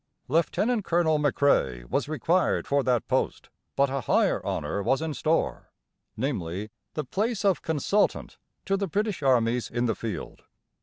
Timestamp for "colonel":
0.51-1.19